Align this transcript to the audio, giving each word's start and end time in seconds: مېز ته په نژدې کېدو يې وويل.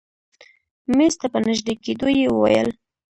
مېز 0.95 1.13
ته 1.21 1.27
په 1.33 1.39
نژدې 1.47 1.73
کېدو 1.83 2.07
يې 2.19 2.27
وويل. 2.31 2.69